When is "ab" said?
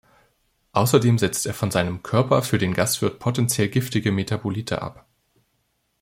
4.81-5.05